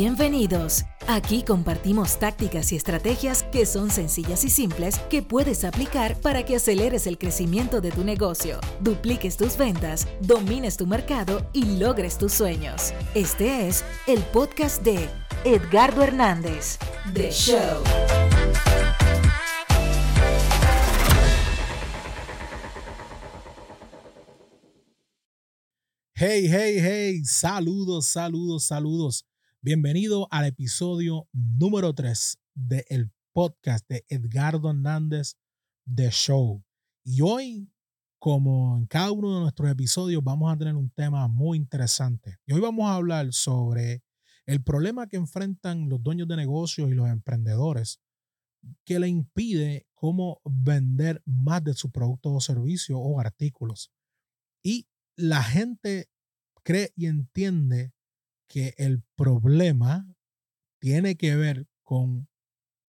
[0.00, 0.84] Bienvenidos.
[1.08, 6.54] Aquí compartimos tácticas y estrategias que son sencillas y simples que puedes aplicar para que
[6.54, 12.32] aceleres el crecimiento de tu negocio, dupliques tus ventas, domines tu mercado y logres tus
[12.32, 12.94] sueños.
[13.16, 15.08] Este es el podcast de
[15.44, 16.78] Edgardo Hernández,
[17.12, 17.82] The Show.
[26.14, 29.24] Hey, hey, hey, saludos, saludos, saludos.
[29.68, 35.34] Bienvenido al episodio número 3 del podcast de Edgardo Hernández
[35.94, 36.64] The Show.
[37.04, 37.70] Y hoy,
[38.18, 42.38] como en cada uno de nuestros episodios, vamos a tener un tema muy interesante.
[42.46, 44.02] Y hoy vamos a hablar sobre
[44.46, 48.00] el problema que enfrentan los dueños de negocios y los emprendedores
[48.86, 53.92] que le impide cómo vender más de su producto o servicio o artículos.
[54.62, 56.08] Y la gente
[56.62, 57.92] cree y entiende
[58.48, 60.08] que el problema
[60.80, 62.28] tiene que ver con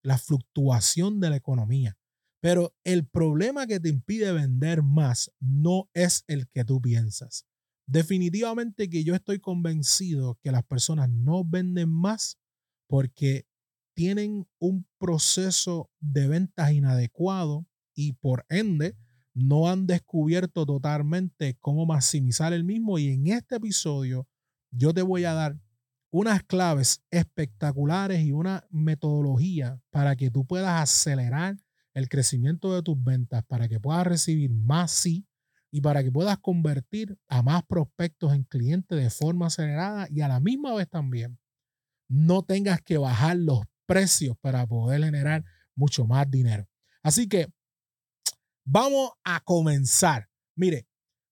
[0.02, 1.98] la fluctuación de la economía.
[2.42, 7.46] Pero el problema que te impide vender más no es el que tú piensas.
[7.86, 12.38] Definitivamente que yo estoy convencido que las personas no venden más
[12.88, 13.46] porque
[13.96, 18.96] tienen un proceso de ventas inadecuado y por ende
[19.34, 24.28] no han descubierto totalmente cómo maximizar el mismo y en este episodio
[24.72, 25.58] yo te voy a dar
[26.12, 31.58] unas claves espectaculares y una metodología para que tú puedas acelerar
[31.94, 35.28] el crecimiento de tus ventas, para que puedas recibir más sí
[35.72, 40.28] y para que puedas convertir a más prospectos en clientes de forma acelerada y a
[40.28, 41.38] la misma vez también
[42.08, 45.44] no tengas que bajar los precios para poder generar
[45.76, 46.68] mucho más dinero.
[47.04, 47.48] Así que
[48.72, 50.30] Vamos a comenzar.
[50.56, 50.86] Mire,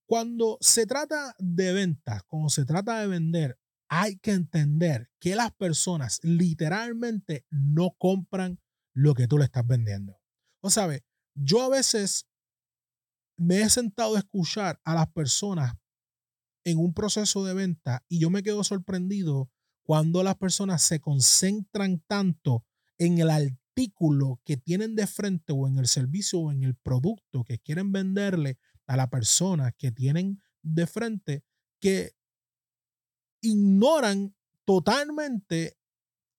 [0.08, 5.52] cuando se trata de ventas, cuando se trata de vender, hay que entender que las
[5.54, 8.60] personas literalmente no compran
[8.94, 10.20] lo que tú le estás vendiendo.
[10.62, 11.06] O sabe,
[11.36, 12.26] yo a veces
[13.38, 15.74] me he sentado a escuchar a las personas
[16.64, 19.52] en un proceso de venta y yo me quedo sorprendido
[19.84, 22.66] cuando las personas se concentran tanto
[22.98, 27.44] en el artículo que tienen de frente o en el servicio o en el producto
[27.44, 31.44] que quieren venderle a la persona que tienen de frente
[31.80, 32.16] que
[33.42, 35.78] ignoran totalmente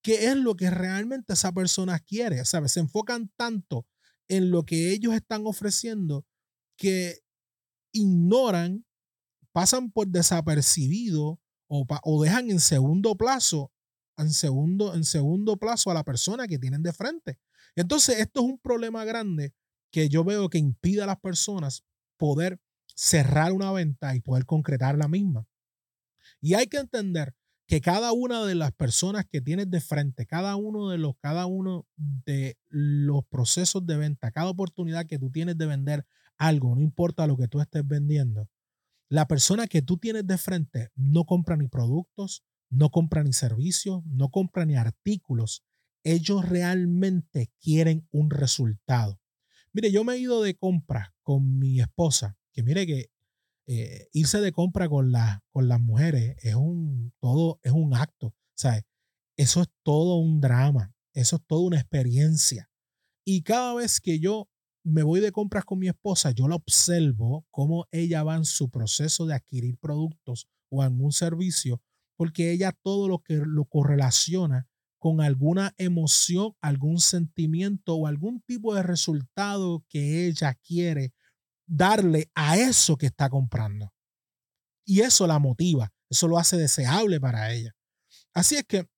[0.03, 2.73] qué es lo que realmente esa persona quiere, ¿sabes?
[2.73, 3.87] Se enfocan tanto
[4.29, 6.27] en lo que ellos están ofreciendo
[6.77, 7.21] que
[7.93, 8.85] ignoran,
[9.53, 13.73] pasan por desapercibido o, o dejan en segundo plazo
[14.19, 17.39] en segundo, en segundo plazo a la persona que tienen de frente.
[17.77, 19.55] Entonces, esto es un problema grande
[19.93, 21.85] que yo veo que impide a las personas
[22.19, 22.61] poder
[22.95, 25.47] cerrar una venta y poder concretar la misma.
[26.41, 27.35] Y hay que entender
[27.67, 31.47] que cada una de las personas que tienes de frente, cada uno de los, cada
[31.47, 36.07] uno de los procesos de venta, cada oportunidad que tú tienes de vender
[36.39, 38.49] algo, no importa lo que tú estés vendiendo,
[39.11, 44.03] la persona que tú tienes de frente no compra ni productos, no compran ni servicios,
[44.07, 45.65] no compran ni artículos.
[46.05, 49.21] Ellos realmente quieren un resultado.
[49.73, 53.11] Mire, yo me he ido de compra con mi esposa, que mire que
[53.67, 55.13] eh, irse de compra con,
[55.51, 58.35] con las mujeres es un, todo, es un acto.
[58.57, 58.85] ¿sabes?
[59.37, 62.71] Eso es todo un drama, eso es toda una experiencia.
[63.27, 64.49] Y cada vez que yo
[64.83, 68.71] me voy de compras con mi esposa, yo la observo cómo ella va en su
[68.71, 71.83] proceso de adquirir productos o algún servicio
[72.17, 74.67] porque ella todo lo que lo correlaciona
[74.99, 81.13] con alguna emoción, algún sentimiento o algún tipo de resultado que ella quiere
[81.67, 83.93] darle a eso que está comprando.
[84.85, 87.77] Y eso la motiva, eso lo hace deseable para ella.
[88.33, 88.89] Así es que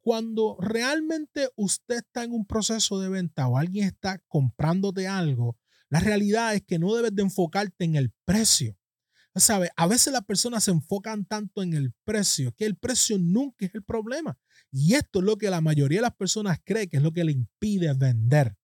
[0.00, 5.56] cuando realmente usted está en un proceso de venta o alguien está comprándote algo,
[5.88, 8.76] la realidad es que no debes de enfocarte en el precio.
[9.36, 9.70] ¿Sabe?
[9.76, 13.74] A veces las personas se enfocan tanto en el precio que el precio nunca es
[13.74, 14.38] el problema.
[14.72, 17.24] Y esto es lo que la mayoría de las personas cree que es lo que
[17.24, 18.56] le impide vender.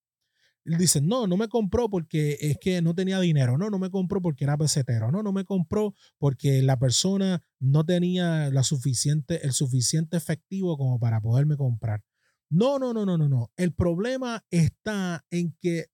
[0.64, 3.56] Dicen, no, no me compró porque es que no tenía dinero.
[3.56, 5.12] No, no me compró porque era pesetero.
[5.12, 10.98] No, no me compró porque la persona no tenía la suficiente, el suficiente efectivo como
[10.98, 12.02] para poderme comprar.
[12.50, 13.52] No, no, no, no, no, no.
[13.56, 15.86] El problema está en que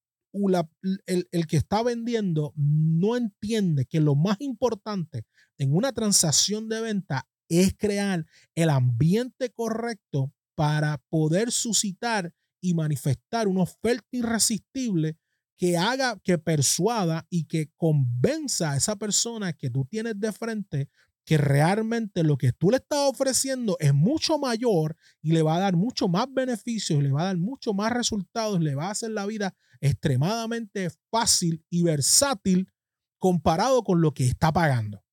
[1.06, 5.24] el, que está vendiendo no entiende que lo más importante
[5.58, 13.48] en una transacción de venta es crear el ambiente correcto para poder suscitar y manifestar
[13.48, 15.18] una oferta irresistible
[15.58, 20.88] que haga, que persuada y que convenza a esa persona que tú tienes de frente
[21.24, 25.60] que realmente lo que tú le estás ofreciendo es mucho mayor y le va a
[25.60, 29.10] dar mucho más beneficios, le va a dar mucho más resultados, le va a hacer
[29.10, 32.72] la vida extremadamente fácil y versátil
[33.18, 35.04] comparado con lo que está pagando.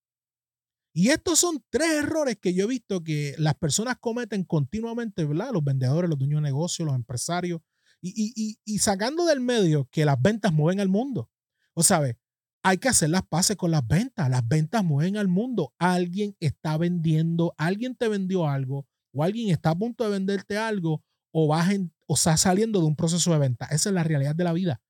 [0.93, 5.51] Y estos son tres errores que yo he visto que las personas cometen continuamente, ¿verdad?
[5.51, 7.61] Los vendedores, los dueños de negocios, los empresarios,
[8.01, 11.29] y, y sacando del medio que las ventas mueven al mundo.
[11.73, 12.15] O sabes,
[12.63, 14.29] hay que hacer las paces con las ventas.
[14.29, 15.73] Las ventas mueven al mundo.
[15.77, 21.03] Alguien está vendiendo, alguien te vendió algo, o alguien está a punto de venderte algo,
[21.31, 21.69] o vas
[22.09, 23.65] o estás saliendo de un proceso de venta.
[23.65, 24.81] Esa es la realidad de la vida.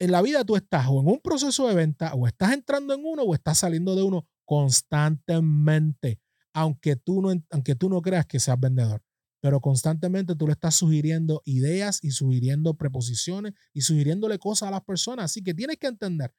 [0.00, 3.02] En la vida tú estás o en un proceso de venta, o estás entrando en
[3.04, 6.20] uno, o estás saliendo de uno constantemente,
[6.52, 9.00] aunque tú no, aunque tú no creas que seas vendedor.
[9.40, 14.82] Pero constantemente tú le estás sugiriendo ideas y sugiriendo preposiciones y sugiriéndole cosas a las
[14.82, 15.26] personas.
[15.26, 16.34] Así que tienes que entender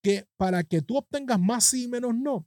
[0.00, 2.46] que para que tú obtengas más sí y menos no,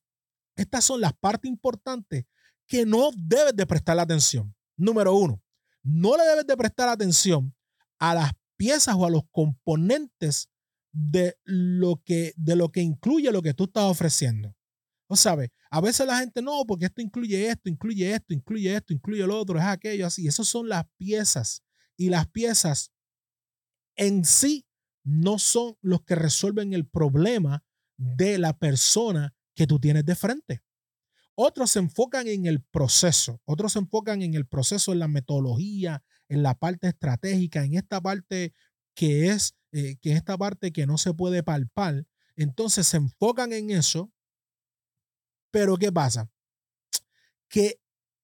[0.56, 2.24] estas son las partes importantes
[2.66, 4.56] que no debes de prestar atención.
[4.78, 5.43] Número uno,
[5.84, 7.54] no le debes de prestar atención
[8.00, 10.50] a las piezas o a los componentes
[10.92, 14.56] de lo que, de lo que incluye lo que tú estás ofreciendo.
[15.10, 15.50] ¿No sabes?
[15.70, 19.38] A veces la gente no, porque esto incluye esto, incluye esto, incluye esto, incluye lo
[19.38, 20.28] otro, es aquello, así.
[20.28, 21.64] Esas son las piezas.
[21.98, 22.92] Y las piezas
[23.96, 24.66] en sí
[25.04, 27.64] no son los que resuelven el problema
[27.98, 30.63] de la persona que tú tienes de frente.
[31.36, 36.04] Otros se enfocan en el proceso, otros se enfocan en el proceso, en la metodología,
[36.30, 38.54] en la parte estratégica, en esta parte
[38.96, 42.06] que es, eh, que esta parte que no se puede palpar.
[42.36, 44.12] Entonces se enfocan en eso,
[45.52, 46.30] pero ¿qué pasa?
[47.50, 47.80] Que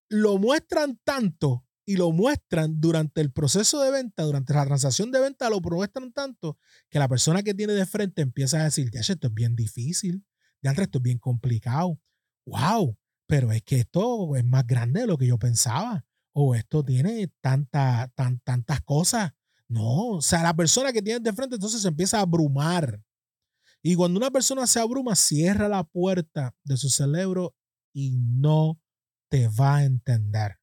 [0.09, 5.21] lo muestran tanto y lo muestran durante el proceso de venta, durante la transacción de
[5.21, 8.99] venta, lo muestran tanto que la persona que tiene de frente empieza a decir, ya,
[8.99, 10.23] esto es bien difícil,
[10.61, 11.99] ya, esto es bien complicado,
[12.45, 12.95] wow,
[13.29, 16.03] pero es que esto es más grande de lo que yo pensaba,
[16.33, 19.33] o esto tiene tanta, tan, tantas cosas.
[19.67, 22.99] No, o sea, la persona que tiene de frente entonces se empieza a abrumar.
[23.83, 27.55] Y cuando una persona se abruma, cierra la puerta de su cerebro
[27.93, 28.81] y no
[29.29, 30.57] te va a entender.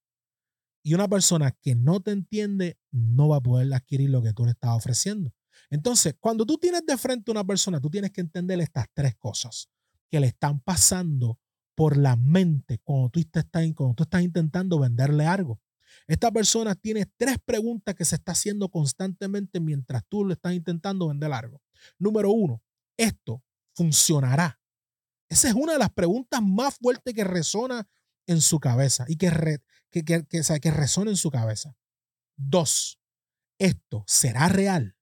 [0.83, 4.45] Y una persona que no te entiende no va a poder adquirir lo que tú
[4.45, 5.33] le estás ofreciendo.
[5.71, 9.15] Entonces, cuando tú tienes de frente a una persona, tú tienes que entender estas tres
[9.15, 9.69] cosas
[10.11, 11.39] que le están pasando
[11.77, 13.45] por la mente cuando tú estás,
[13.77, 15.61] cuando tú estás intentando venderle algo.
[16.09, 21.09] Esta persona tiene tres preguntas que se está haciendo constantemente mientras tú le estás intentando
[21.09, 21.63] vender algo.
[21.99, 22.63] Número uno,
[22.97, 23.45] ¿esto
[23.75, 24.59] funcionará?
[25.29, 27.87] Esa es una de las preguntas más fuertes que resona
[28.27, 31.77] en su cabeza y que, que, que, que, resone en su cabeza.
[32.37, 32.99] Dos,
[33.59, 34.97] ¿esto será real?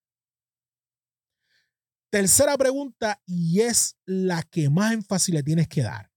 [2.11, 6.13] Tercera pregunta, y es la que más énfasis le tienes que dar.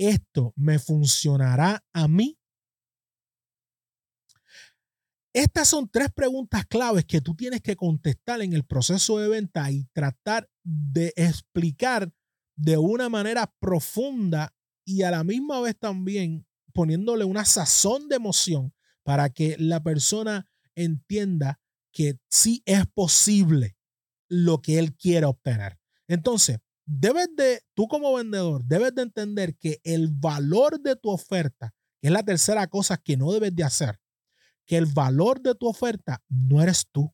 [0.00, 2.38] ¿Esto me funcionará a mí?
[5.34, 9.70] Estas son tres preguntas claves que tú tienes que contestar en el proceso de venta
[9.70, 12.10] y tratar de explicar
[12.56, 14.54] de una manera profunda
[14.86, 18.72] y a la misma vez también poniéndole una sazón de emoción
[19.02, 21.60] para que la persona entienda
[21.92, 23.76] que sí es posible
[24.30, 25.78] lo que él quiere obtener.
[26.08, 26.58] Entonces,
[26.90, 32.08] debes de, tú como vendedor, debes de entender que el valor de tu oferta, que
[32.08, 34.00] es la tercera cosa que no debes de hacer,
[34.66, 37.12] que el valor de tu oferta no eres tú.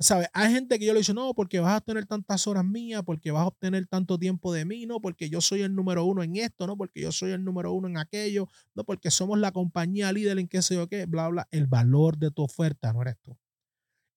[0.00, 0.28] ¿Sabes?
[0.32, 3.32] Hay gente que yo le digo, no, porque vas a tener tantas horas mías, porque
[3.32, 6.36] vas a obtener tanto tiempo de mí, no, porque yo soy el número uno en
[6.36, 10.12] esto, no, porque yo soy el número uno en aquello, no, porque somos la compañía
[10.12, 11.48] líder en qué sé yo qué, bla, bla.
[11.50, 13.36] El valor de tu oferta no eres tú.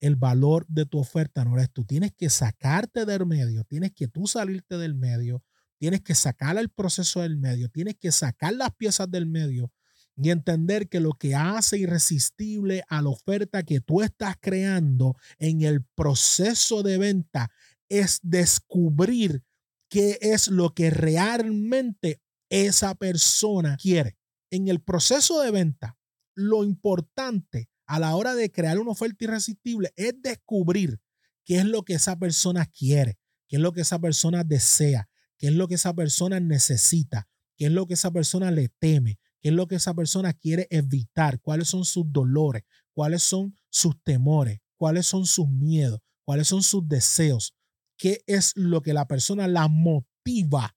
[0.02, 1.84] El valor de tu oferta no eres tú.
[1.84, 5.44] Tienes que sacarte del medio, tienes que tú salirte del medio,
[5.78, 9.72] tienes que sacar el proceso del medio, tienes que sacar las piezas del medio
[10.16, 15.62] y entender que lo que hace irresistible a la oferta que tú estás creando en
[15.62, 17.52] el proceso de venta
[17.88, 19.44] es descubrir
[19.88, 24.16] qué es lo que realmente esa persona quiere.
[24.50, 25.96] En el proceso de venta,
[26.34, 30.98] lo importante a la hora de crear una oferta irresistible es descubrir
[31.44, 35.48] qué es lo que esa persona quiere, qué es lo que esa persona desea, qué
[35.48, 39.50] es lo que esa persona necesita, qué es lo que esa persona le teme, qué
[39.50, 42.62] es lo que esa persona quiere evitar, cuáles son sus dolores,
[42.94, 47.54] cuáles son sus temores, cuáles son sus miedos, cuáles son sus deseos,
[47.98, 50.74] qué es lo que la persona la motiva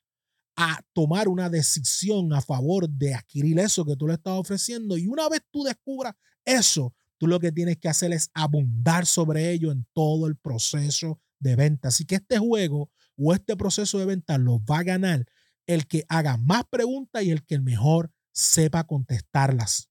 [0.58, 4.98] a tomar una decisión a favor de adquirir eso que tú le estás ofreciendo.
[4.98, 9.52] Y una vez tú descubras eso, tú lo que tienes que hacer es abundar sobre
[9.52, 11.90] ello en todo el proceso de venta.
[11.90, 15.26] Así que este juego o este proceso de venta lo va a ganar
[15.68, 19.90] el que haga más preguntas y el que mejor sepa contestarlas.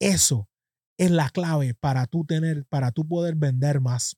[0.00, 0.48] Eso
[0.98, 4.16] es la clave para tú tener, para tú poder vender más.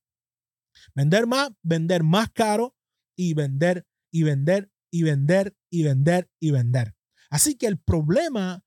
[0.95, 2.77] Vender más, vender más caro
[3.17, 6.95] y vender y vender y vender y vender y vender.
[7.31, 8.65] Así que el problema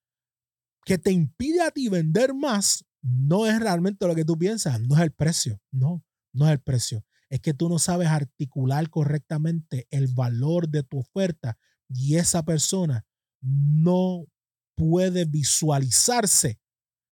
[0.85, 4.95] que te impide a ti vender más no es realmente lo que tú piensas, no
[4.95, 7.05] es el precio, no, no es el precio.
[7.29, 11.57] Es que tú no sabes articular correctamente el valor de tu oferta
[11.89, 13.05] y esa persona
[13.41, 14.25] no
[14.75, 16.59] puede visualizarse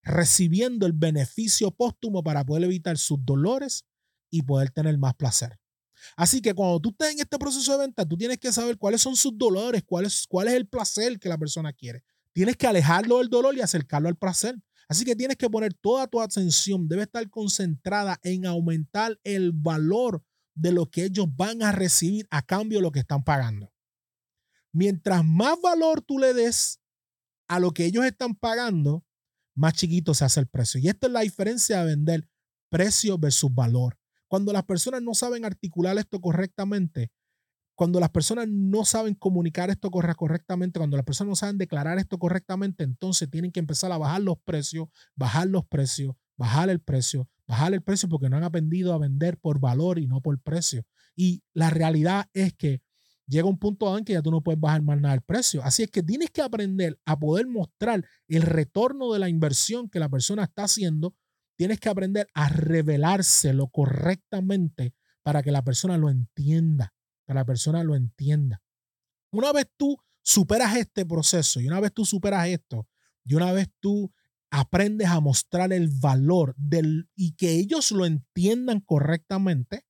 [0.02, 3.85] recibiendo el beneficio póstumo para poder evitar sus dolores
[4.30, 5.59] y poder tener más placer.
[6.16, 9.02] Así que cuando tú estés en este proceso de venta, tú tienes que saber cuáles
[9.02, 12.04] son sus dolores, cuál es, cuál es el placer que la persona quiere.
[12.33, 14.57] Tienes que alejarlo del dolor y acercarlo al placer.
[14.88, 20.25] Así que tienes que poner toda tu atención, debe estar concentrada en aumentar el valor
[20.54, 23.73] de lo que ellos van a recibir a cambio de lo que están pagando.
[24.73, 26.80] Mientras más valor tú le des
[27.49, 29.04] a lo que ellos están pagando,
[29.54, 30.80] más chiquito se hace el precio.
[30.80, 32.28] Y esta es la diferencia de vender
[32.71, 33.99] precio versus valor.
[34.26, 37.11] Cuando las personas no saben articular esto correctamente,
[37.78, 42.18] cuando las personas no saben comunicar esto correctamente, cuando las personas no saben declarar esto
[42.18, 47.28] correctamente, entonces tienen que empezar a bajar los precios, bajar los precios, bajar el precio,
[47.47, 50.82] bajar el precio porque no han aprendido a vender por valor y no por precio.
[51.14, 52.82] Y la realidad es que
[53.28, 55.62] llega un punto en que ya tú no puedes bajar más nada el precio.
[55.62, 60.00] Así es que tienes que aprender a poder mostrar el retorno de la inversión que
[60.00, 61.14] la persona está haciendo.
[61.54, 66.92] Tienes que aprender a revelárselo correctamente para que la persona lo entienda,
[67.28, 68.62] que la persona lo entienda.
[69.30, 72.88] Una vez tú superas este proceso y una vez tú superas esto
[73.23, 74.11] y una vez tú
[74.50, 79.85] aprendes a mostrar el valor del, y que ellos lo entiendan correctamente,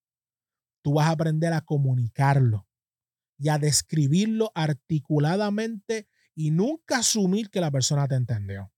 [0.82, 2.66] tú vas a aprender a comunicarlo
[3.38, 8.72] y a describirlo articuladamente y nunca asumir que la persona te entendió.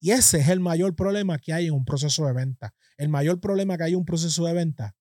[0.00, 2.74] Y ese es el mayor problema que hay en un proceso de venta.
[2.96, 4.96] El mayor problema que hay en un proceso de venta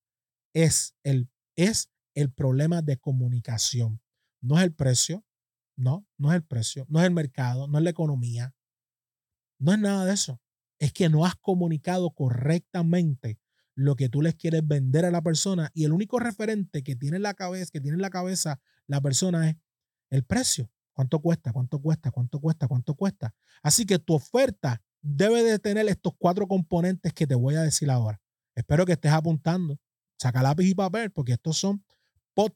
[0.54, 4.02] es el, es el problema de comunicación.
[4.42, 5.24] No es el precio,
[5.76, 8.56] no, no es el precio, no es el mercado, no es la economía,
[9.60, 10.42] no es nada de eso.
[10.80, 13.40] Es que no has comunicado correctamente
[13.76, 17.18] lo que tú les quieres vender a la persona y el único referente que tiene
[17.18, 19.56] en la cabeza, que tiene en la cabeza la persona es
[20.10, 20.70] el precio.
[20.94, 21.54] ¿Cuánto cuesta?
[21.54, 22.12] ¿Cuánto cuesta?
[22.12, 22.68] ¿Cuánto cuesta?
[22.68, 23.34] ¿Cuánto cuesta?
[23.64, 27.90] Así que tu oferta debe de tener estos cuatro componentes que te voy a decir
[27.90, 28.22] ahora.
[28.56, 29.80] Espero que estés apuntando.
[30.20, 31.84] Saca lápiz y papel porque estos son,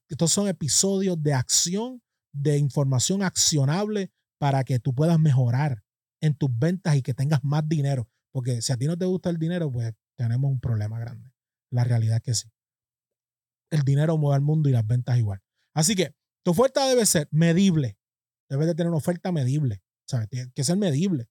[0.10, 2.02] estos son episodios de acción,
[2.34, 5.84] de información accionable para que tú puedas mejorar
[6.22, 8.10] en tus ventas y que tengas más dinero.
[8.32, 11.32] Porque si a ti no te gusta el dinero, pues tenemos un problema grande.
[11.72, 12.50] La realidad es que sí.
[13.72, 15.42] El dinero mueve al mundo y las ventas igual.
[15.74, 17.98] Así que tu oferta debe ser medible.
[18.50, 19.82] Debes de tener una oferta medible.
[20.08, 20.30] ¿sabes?
[20.30, 21.28] Tiene que ser medible.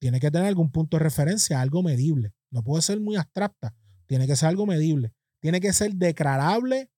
[0.00, 2.32] Tiene que tener algún punto de referencia, algo medible.
[2.50, 3.74] No puede ser muy abstracta.
[4.06, 5.12] Tiene que ser algo medible.
[5.40, 6.90] Tiene que ser declarable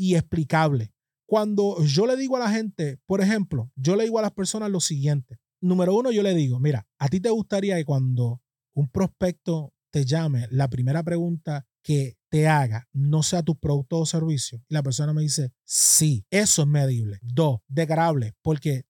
[0.00, 0.94] y explicable.
[1.26, 4.70] Cuando yo le digo a la gente, por ejemplo, yo le digo a las personas
[4.70, 5.38] lo siguiente.
[5.60, 8.40] Número uno, yo le digo, mira, a ti te gustaría que cuando
[8.72, 14.06] un prospecto te llame, la primera pregunta que te haga no sea tu producto o
[14.06, 17.18] servicio y la persona me dice, sí, eso es medible.
[17.20, 18.34] Dos, declarable.
[18.40, 18.86] ¿Por qué?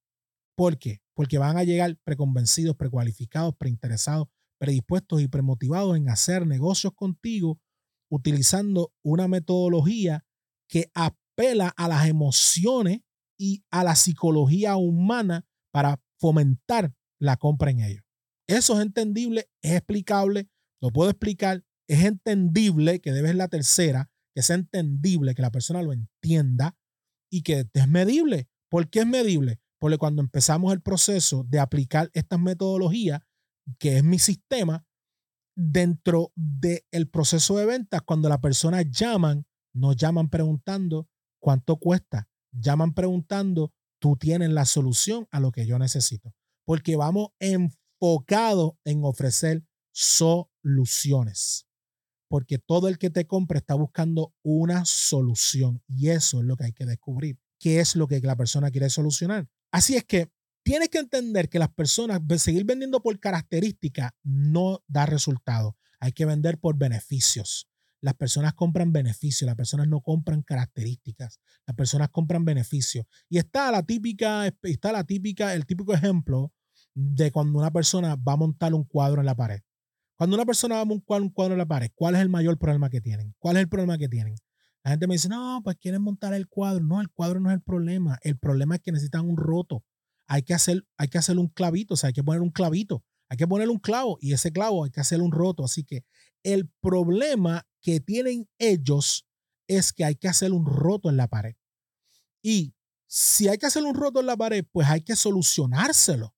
[0.55, 1.03] ¿Por qué?
[1.15, 7.59] Porque van a llegar preconvencidos, precualificados, preinteresados, predispuestos y premotivados en hacer negocios contigo
[8.09, 10.25] utilizando una metodología
[10.71, 13.01] que apela a las emociones
[13.39, 18.05] y a la psicología humana para fomentar la compra en ellos.
[18.47, 20.49] Eso es entendible, es explicable,
[20.81, 25.51] lo puedo explicar, es entendible, que debe ser la tercera, que sea entendible, que la
[25.51, 26.77] persona lo entienda
[27.31, 28.49] y que es medible.
[28.71, 29.61] ¿Por qué es medible?
[29.81, 33.21] Porque cuando empezamos el proceso de aplicar estas metodologías,
[33.79, 34.87] que es mi sistema,
[35.57, 41.09] dentro del proceso de ventas, cuando las personas llaman, no llaman preguntando
[41.39, 46.35] cuánto cuesta, llaman preguntando, tú tienes la solución a lo que yo necesito.
[46.65, 51.67] Porque vamos enfocados en ofrecer soluciones.
[52.29, 56.65] Porque todo el que te compra está buscando una solución y eso es lo que
[56.65, 57.39] hay que descubrir.
[57.59, 59.49] ¿Qué es lo que la persona quiere solucionar?
[59.73, 60.31] Así es que
[60.63, 65.77] tienes que entender que las personas, seguir vendiendo por características no da resultado.
[65.99, 67.70] Hay que vender por beneficios.
[68.01, 73.07] Las personas compran beneficios, las personas no compran características, las personas compran beneficios.
[73.29, 76.53] Y está la típica, está la típica, el típico ejemplo
[76.95, 79.61] de cuando una persona va a montar un cuadro en la pared.
[80.17, 82.59] Cuando una persona va a montar un cuadro en la pared, ¿cuál es el mayor
[82.59, 83.35] problema que tienen?
[83.39, 84.35] ¿Cuál es el problema que tienen?
[84.85, 86.83] La gente me dice, no, pues quieren montar el cuadro.
[86.83, 88.19] No, el cuadro no es el problema.
[88.23, 89.85] El problema es que necesitan un roto.
[90.27, 93.05] Hay que hacer, hay que hacer un clavito, o sea, hay que poner un clavito.
[93.29, 95.65] Hay que poner un clavo y ese clavo hay que hacer un roto.
[95.65, 96.05] Así que
[96.43, 99.27] el problema que tienen ellos
[99.67, 101.55] es que hay que hacer un roto en la pared.
[102.43, 102.75] Y
[103.07, 106.35] si hay que hacer un roto en la pared, pues hay que solucionárselo.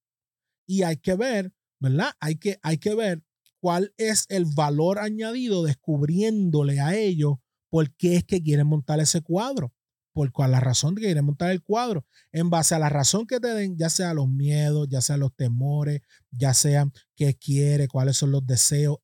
[0.67, 2.13] Y hay que ver, ¿verdad?
[2.21, 3.23] Hay que, hay que ver
[3.61, 7.35] cuál es el valor añadido descubriéndole a ellos
[7.71, 9.73] por qué es que quieren montar ese cuadro,
[10.13, 13.41] por cuál la razón que quieren montar el cuadro, en base a la razón que
[13.41, 18.17] te den, ya sea los miedos, ya sea los temores, ya sea qué quiere, cuáles
[18.17, 18.99] son los deseos.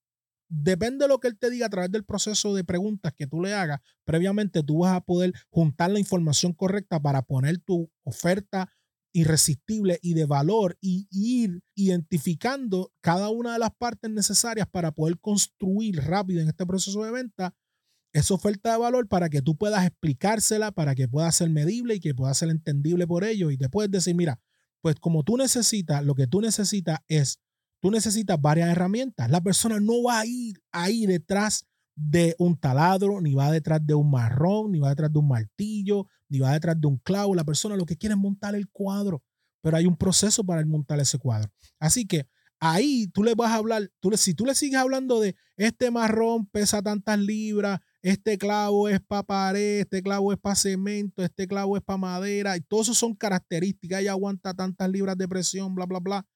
[0.48, 3.42] Depende de lo que él te diga a través del proceso de preguntas que tú
[3.42, 8.70] le hagas, previamente tú vas a poder juntar la información correcta para poner tu oferta
[9.12, 15.18] irresistible y de valor y ir identificando cada una de las partes necesarias para poder
[15.18, 17.54] construir rápido en este proceso de venta
[18.12, 22.00] esa oferta de valor para que tú puedas explicársela, para que pueda ser medible y
[22.00, 23.52] que pueda ser entendible por ellos.
[23.52, 24.40] Y te puedes decir, mira,
[24.80, 27.40] pues como tú necesitas, lo que tú necesitas es,
[27.80, 29.30] tú necesitas varias herramientas.
[29.30, 33.94] La persona no va a ir ahí detrás de un taladro, ni va detrás de
[33.94, 37.34] un marrón, ni va detrás de un martillo, ni va detrás de un clavo.
[37.34, 39.22] La persona lo que quiere es montar el cuadro,
[39.60, 41.50] pero hay un proceso para montar ese cuadro.
[41.80, 42.28] Así que
[42.60, 46.46] ahí tú le vas a hablar, tú si tú le sigues hablando de este marrón
[46.46, 51.76] pesa tantas libras, este clavo es para pared, este clavo es para cemento, este clavo
[51.76, 55.86] es para madera, y todo eso son características, y aguanta tantas libras de presión, bla,
[55.86, 56.26] bla, bla.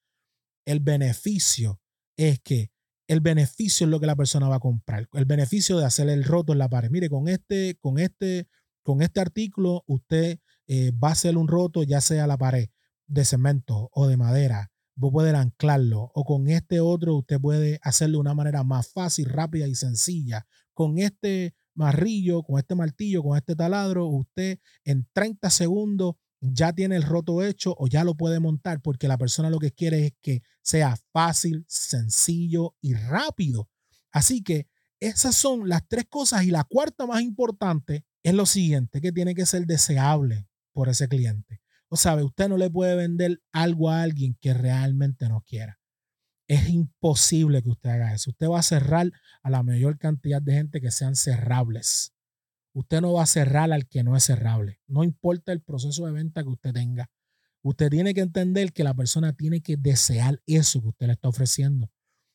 [0.65, 1.81] El beneficio
[2.17, 2.71] es que
[3.09, 5.09] el beneficio es lo que la persona va a comprar.
[5.13, 6.91] El beneficio de hacer el roto en la pared.
[6.91, 8.49] Mire, con este, con este,
[8.83, 12.69] con este artículo, usted eh, va a hacer un roto, ya sea la pared
[13.07, 14.71] de cemento o de madera.
[14.95, 16.11] Vos poder anclarlo.
[16.15, 20.47] O con este otro, usted puede hacerlo de una manera más fácil, rápida y sencilla
[20.75, 26.97] con este marrillo, con este martillo, con este taladro, usted en 30 segundos ya tiene
[26.97, 30.13] el roto hecho o ya lo puede montar porque la persona lo que quiere es
[30.21, 33.71] que sea fácil, sencillo y rápido.
[34.11, 34.67] Así que
[34.99, 39.35] esas son las tres cosas y la cuarta más importante es lo siguiente, que tiene
[39.35, 41.61] que ser deseable por ese cliente.
[41.89, 45.79] O sabe, usted no le puede vender algo a alguien que realmente no quiera.
[46.49, 48.31] Es imposible que usted haga eso.
[48.31, 49.11] Usted va a cerrar
[49.43, 52.15] a la mayor cantidad de gente que sean cerrables.
[52.75, 54.81] Usted no va a cerrar al que no es cerrable.
[54.87, 57.11] No importa el proceso de venta que usted tenga.
[57.63, 61.29] Usted tiene que entender que la persona tiene que desear eso que usted le está
[61.29, 61.91] ofreciendo.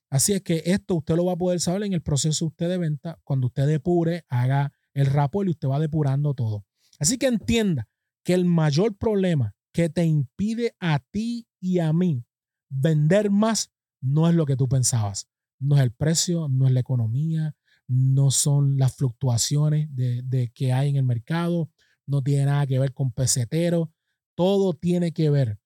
[0.09, 2.77] Así es que esto usted lo va a poder saber en el proceso usted de
[2.77, 3.19] venta.
[3.23, 6.65] Cuando usted depure, haga el rapport y usted va depurando todo.
[6.99, 7.89] Así que entienda
[8.23, 12.25] que el mayor problema que te impide a ti y a mí
[12.69, 13.71] vender más
[14.01, 15.27] no es lo que tú pensabas.
[15.59, 17.55] No es el precio, no es la economía,
[17.87, 21.69] no son las fluctuaciones de, que hay en el mercado,
[22.05, 23.91] no tiene nada que ver con pesetero,
[24.35, 25.59] todo tiene que ver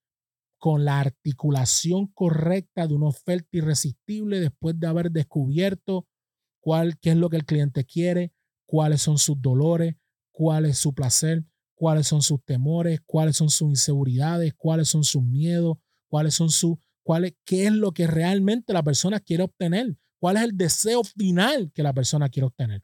[0.58, 6.08] con la articulación correcta de una oferta irresistible después de haber descubierto
[6.60, 8.32] cuál, qué es lo que el cliente quiere,
[8.68, 9.96] cuáles son sus dolores,
[10.32, 15.24] cuál es su placer, cuáles son sus temores, cuáles son sus inseguridades, cuáles son sus
[15.24, 20.38] miedos, cuáles son sus cuál qué es lo que realmente la persona quiere obtener, cuál
[20.38, 22.84] es el deseo final que la persona quiere obtener.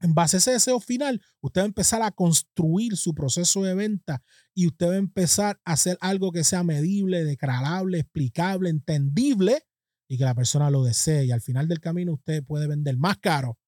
[0.00, 3.74] En base a ese deseo final, usted va a empezar a construir su proceso de
[3.74, 9.62] venta y usted va a empezar a hacer algo que sea medible, declarable, explicable, entendible
[10.08, 11.24] y que la persona lo desee.
[11.24, 13.58] Y al final del camino usted puede vender más caro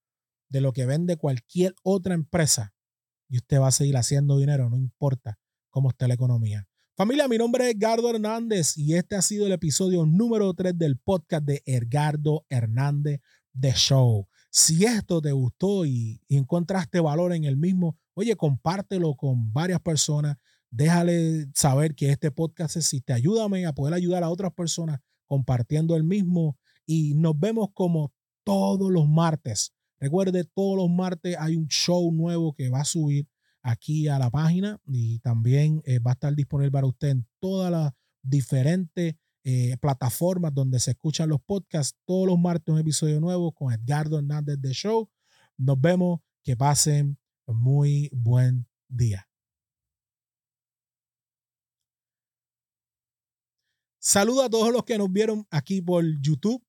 [0.49, 2.75] de lo que vende cualquier otra empresa
[3.29, 5.39] y usted va a seguir haciendo dinero, no importa
[5.71, 6.67] cómo esté la economía.
[6.99, 10.99] Familia, mi nombre es Edgardo Hernández y este ha sido el episodio número 3 del
[10.99, 13.21] podcast de Edgardo Hernández
[13.57, 14.27] The Show.
[14.51, 20.39] Si esto te gustó y, encontraste valor en el mismo, oye, compártelo con varias personas.
[20.73, 23.13] Déjale saber que este podcast existe.
[23.13, 26.59] Ayúdame a poder ayudar a otras personas compartiendo el mismo.
[26.85, 29.73] Y nos vemos como todos los martes.
[30.01, 33.29] Recuerde, todos los martes hay un show nuevo que va a subir
[33.63, 37.71] aquí a la página y también eh, va a estar disponible para usted en todas
[37.71, 37.93] las
[38.23, 41.99] diferentes eh, plataformas donde se escuchan los podcasts.
[42.05, 45.09] Todos los martes un episodio nuevo con Edgardo Hernández de Show.
[45.57, 46.21] Nos vemos.
[46.45, 49.29] Que pasen muy buen día.
[53.99, 56.65] Saludo a todos los que nos vieron aquí por YouTube.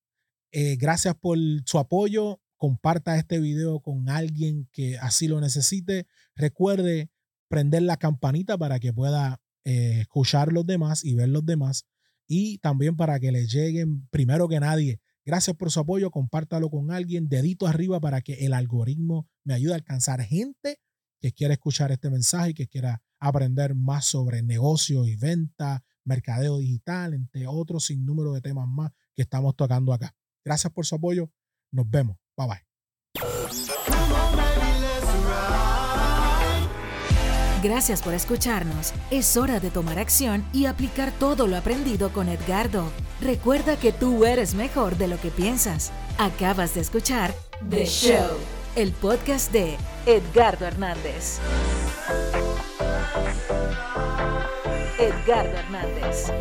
[0.52, 6.06] Eh, gracias por su apoyo comparta este video con alguien que así lo necesite.
[6.36, 7.10] Recuerde
[7.48, 11.88] prender la campanita para que pueda eh, escuchar los demás y ver los demás.
[12.28, 15.02] Y también para que le lleguen primero que nadie.
[15.26, 16.12] Gracias por su apoyo.
[16.12, 17.30] Compártalo con alguien.
[17.30, 20.80] Dedito arriba para que el algoritmo me ayude a alcanzar gente
[21.22, 26.58] que quiera escuchar este mensaje y que quiera aprender más sobre negocio y venta, mercadeo
[26.58, 30.14] digital, entre otros sin número de temas más que estamos tocando acá.
[30.44, 31.32] Gracias por su apoyo.
[31.72, 32.18] Nos vemos.
[32.40, 32.70] Bye bye.
[37.62, 38.94] Gracias por escucharnos.
[39.12, 42.90] Es hora de tomar acción y aplicar todo lo aprendido con Edgardo.
[43.20, 45.92] Recuerda que tú eres mejor de lo que piensas.
[46.18, 47.34] Acabas de escuchar
[47.70, 48.38] The Show,
[48.78, 49.76] el podcast de
[50.06, 51.40] Edgardo Hernández.
[54.98, 56.32] Edgardo Hernández.